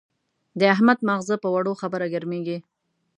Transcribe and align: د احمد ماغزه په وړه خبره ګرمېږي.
د 0.59 0.61
احمد 0.73 0.99
ماغزه 1.07 1.35
په 1.43 1.47
وړه 1.53 1.71
خبره 1.81 2.05
ګرمېږي. 2.13 2.57